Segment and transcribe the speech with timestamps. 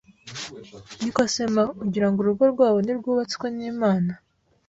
[0.99, 1.63] Niko se ma!
[1.83, 4.11] Ugira ngo urugo rwabo ntirwubatswe n’Imana!